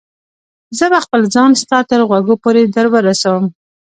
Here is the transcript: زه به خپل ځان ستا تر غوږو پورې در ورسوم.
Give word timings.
زه 0.77 0.85
به 0.91 0.99
خپل 1.05 1.21
ځان 1.35 1.51
ستا 1.61 1.79
تر 1.89 1.99
غوږو 2.09 2.35
پورې 2.43 2.61
در 2.75 2.85
ورسوم. 2.93 3.43